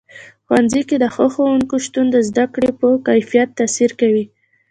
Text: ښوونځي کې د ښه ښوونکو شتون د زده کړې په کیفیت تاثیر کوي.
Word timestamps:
ښوونځي 0.45 0.81
کې 0.89 0.95
د 0.99 1.05
ښه 1.15 1.25
ښوونکو 1.33 1.75
شتون 1.85 2.05
د 2.11 2.17
زده 2.29 2.45
کړې 2.53 2.69
په 2.79 2.87
کیفیت 3.07 3.49
تاثیر 3.59 3.91
کوي. 3.99 4.25